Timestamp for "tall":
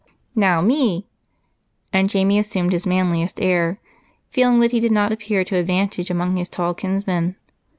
6.49-6.73